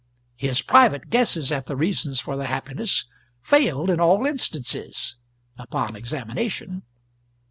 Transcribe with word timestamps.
His 0.35 0.63
private 0.63 1.11
guesses 1.11 1.51
at 1.51 1.67
the 1.67 1.75
reasons 1.75 2.19
for 2.19 2.35
the 2.35 2.47
happiness 2.47 3.05
failed 3.39 3.87
in 3.91 3.99
all 3.99 4.25
instances, 4.25 5.15
upon 5.59 5.95
examination. 5.95 6.81